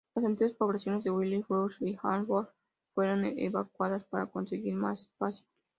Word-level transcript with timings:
Las 0.15 0.25
antiguas 0.25 0.55
poblaciones 0.55 1.03
de 1.03 1.11
White 1.11 1.45
Bluffs 1.47 1.77
y 1.79 1.95
Hanford 2.01 2.47
fueron 2.95 3.23
evacuadas 3.37 4.03
para 4.05 4.25
conseguir 4.25 4.73
más 4.73 5.01
espacio. 5.03 5.45